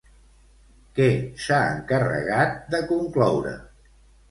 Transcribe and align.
Què 0.99 1.07
s'ha 1.43 1.59
encarregat 1.75 2.59
de 2.73 2.83
concloure? 2.95 3.57